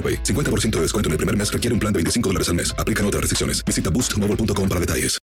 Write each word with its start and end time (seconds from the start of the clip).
AroPay. 0.00 0.22
50% 0.22 0.70
de 0.76 0.80
descuento 0.80 1.08
en 1.08 1.12
el 1.12 1.18
primer 1.18 1.36
mes 1.36 1.52
requiere 1.52 1.74
un 1.74 1.80
plan 1.80 1.92
de 1.92 1.98
25 1.98 2.28
dólares 2.30 2.48
al 2.48 2.54
mes. 2.54 2.74
Aplican 2.78 3.04
otras 3.04 3.20
restricciones. 3.20 3.62
Visita 3.64 3.90
boostmobile.com 3.90 4.68
para 4.68 4.80
detalles. 4.80 5.20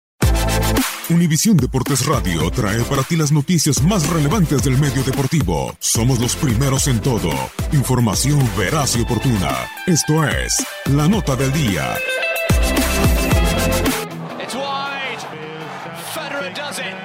Univisión 1.09 1.55
Deportes 1.55 2.05
Radio 2.05 2.51
trae 2.51 2.83
para 2.83 3.01
ti 3.01 3.15
las 3.15 3.31
noticias 3.31 3.81
más 3.81 4.09
relevantes 4.09 4.63
del 4.63 4.77
medio 4.77 5.03
deportivo. 5.03 5.73
Somos 5.79 6.19
los 6.19 6.35
primeros 6.35 6.87
en 6.87 6.99
todo. 6.99 7.31
Información 7.71 8.39
veraz 8.57 8.97
y 8.97 9.01
oportuna. 9.03 9.69
Esto 9.85 10.27
es 10.27 10.65
La 10.93 11.07
Nota 11.07 11.37
del 11.37 11.53
Día. 11.53 11.95
It's 14.41 14.53
wide. 14.53 15.21
Federer 16.13 16.53
does 16.53 16.79
it. 16.79 16.95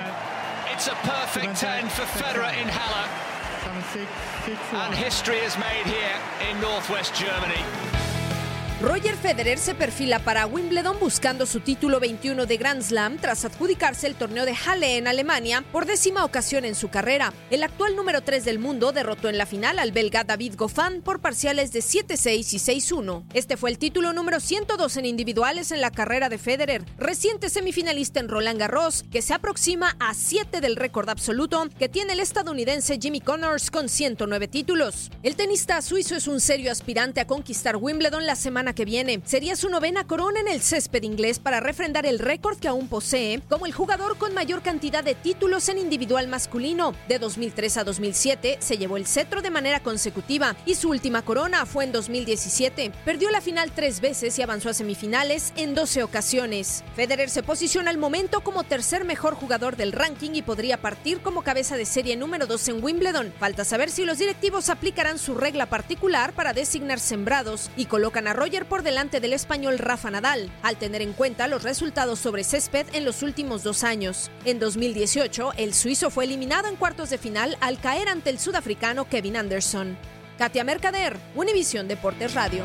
It's 0.72 0.88
a 0.88 0.96
perfect 1.04 1.60
10 1.60 1.88
for 1.88 2.04
Federer 2.18 2.60
in 2.60 2.68
Halle. 2.68 3.31
And 3.72 4.94
history 4.94 5.38
is 5.38 5.56
made 5.56 5.86
here 5.86 6.18
in 6.50 6.60
northwest 6.60 7.14
Germany. 7.14 8.11
Roger 8.82 9.14
Federer 9.14 9.58
se 9.58 9.76
perfila 9.76 10.18
para 10.18 10.44
Wimbledon 10.44 10.98
buscando 10.98 11.46
su 11.46 11.60
título 11.60 12.00
21 12.00 12.46
de 12.46 12.56
Grand 12.56 12.82
Slam 12.82 13.16
tras 13.16 13.44
adjudicarse 13.44 14.08
el 14.08 14.16
torneo 14.16 14.44
de 14.44 14.56
Halle 14.56 14.96
en 14.96 15.06
Alemania 15.06 15.62
por 15.70 15.86
décima 15.86 16.24
ocasión 16.24 16.64
en 16.64 16.74
su 16.74 16.88
carrera. 16.88 17.32
El 17.50 17.62
actual 17.62 17.94
número 17.94 18.22
3 18.22 18.44
del 18.44 18.58
mundo 18.58 18.90
derrotó 18.90 19.28
en 19.28 19.38
la 19.38 19.46
final 19.46 19.78
al 19.78 19.92
belga 19.92 20.24
David 20.24 20.54
Goffin 20.56 21.00
por 21.00 21.20
parciales 21.20 21.70
de 21.70 21.78
7-6 21.78 22.54
y 22.54 22.80
6-1. 22.80 23.22
Este 23.34 23.56
fue 23.56 23.70
el 23.70 23.78
título 23.78 24.12
número 24.12 24.40
102 24.40 24.96
en 24.96 25.06
individuales 25.06 25.70
en 25.70 25.80
la 25.80 25.92
carrera 25.92 26.28
de 26.28 26.38
Federer, 26.38 26.84
reciente 26.98 27.50
semifinalista 27.50 28.18
en 28.18 28.28
Roland 28.28 28.58
Garros, 28.58 29.04
que 29.12 29.22
se 29.22 29.32
aproxima 29.32 29.96
a 30.00 30.12
7 30.12 30.60
del 30.60 30.74
récord 30.74 31.08
absoluto 31.08 31.68
que 31.78 31.88
tiene 31.88 32.14
el 32.14 32.20
estadounidense 32.20 32.98
Jimmy 33.00 33.20
Connors 33.20 33.70
con 33.70 33.88
109 33.88 34.48
títulos. 34.48 35.12
El 35.22 35.36
tenista 35.36 35.80
suizo 35.82 36.16
es 36.16 36.26
un 36.26 36.40
serio 36.40 36.72
aspirante 36.72 37.20
a 37.20 37.28
conquistar 37.28 37.76
Wimbledon 37.76 38.26
la 38.26 38.34
semana 38.34 38.71
que 38.74 38.84
viene. 38.84 39.20
Sería 39.24 39.56
su 39.56 39.68
novena 39.68 40.06
corona 40.06 40.40
en 40.40 40.48
el 40.48 40.60
césped 40.60 41.02
inglés 41.02 41.38
para 41.38 41.60
refrendar 41.60 42.06
el 42.06 42.18
récord 42.18 42.58
que 42.58 42.68
aún 42.68 42.88
posee 42.88 43.40
como 43.48 43.66
el 43.66 43.72
jugador 43.72 44.18
con 44.18 44.34
mayor 44.34 44.62
cantidad 44.62 45.04
de 45.04 45.14
títulos 45.14 45.68
en 45.68 45.78
individual 45.78 46.28
masculino. 46.28 46.94
De 47.08 47.18
2003 47.18 47.76
a 47.78 47.84
2007 47.84 48.58
se 48.60 48.78
llevó 48.78 48.96
el 48.96 49.06
cetro 49.06 49.42
de 49.42 49.50
manera 49.50 49.80
consecutiva 49.80 50.56
y 50.66 50.74
su 50.74 50.90
última 50.90 51.22
corona 51.22 51.66
fue 51.66 51.84
en 51.84 51.92
2017. 51.92 52.92
Perdió 53.04 53.30
la 53.30 53.40
final 53.40 53.72
tres 53.72 54.00
veces 54.00 54.38
y 54.38 54.42
avanzó 54.42 54.70
a 54.70 54.74
semifinales 54.74 55.52
en 55.56 55.74
12 55.74 56.02
ocasiones. 56.02 56.84
Federer 56.94 57.30
se 57.30 57.42
posiciona 57.42 57.90
al 57.90 57.98
momento 57.98 58.42
como 58.42 58.64
tercer 58.64 59.04
mejor 59.04 59.34
jugador 59.34 59.76
del 59.76 59.92
ranking 59.92 60.30
y 60.34 60.42
podría 60.42 60.80
partir 60.80 61.20
como 61.20 61.42
cabeza 61.42 61.76
de 61.76 61.86
serie 61.86 62.16
número 62.16 62.46
2 62.46 62.68
en 62.68 62.84
Wimbledon. 62.84 63.32
Falta 63.38 63.64
saber 63.64 63.90
si 63.90 64.04
los 64.04 64.18
directivos 64.18 64.68
aplicarán 64.68 65.18
su 65.18 65.34
regla 65.34 65.66
particular 65.66 66.32
para 66.32 66.52
designar 66.52 67.00
sembrados 67.00 67.70
y 67.76 67.86
colocan 67.86 68.26
a 68.26 68.32
Roger 68.32 68.61
por 68.64 68.82
delante 68.82 69.20
del 69.20 69.32
español 69.32 69.78
Rafa 69.78 70.10
Nadal, 70.10 70.50
al 70.62 70.76
tener 70.76 71.02
en 71.02 71.12
cuenta 71.12 71.48
los 71.48 71.62
resultados 71.62 72.18
sobre 72.18 72.44
césped 72.44 72.86
en 72.92 73.04
los 73.04 73.22
últimos 73.22 73.62
dos 73.62 73.84
años. 73.84 74.30
En 74.44 74.58
2018, 74.58 75.52
el 75.56 75.74
suizo 75.74 76.10
fue 76.10 76.24
eliminado 76.24 76.68
en 76.68 76.76
cuartos 76.76 77.10
de 77.10 77.18
final 77.18 77.56
al 77.60 77.80
caer 77.80 78.08
ante 78.08 78.30
el 78.30 78.38
sudafricano 78.38 79.08
Kevin 79.08 79.36
Anderson. 79.36 79.96
Katia 80.38 80.64
Mercader, 80.64 81.16
Univisión 81.34 81.88
Deportes 81.88 82.34
Radio. 82.34 82.64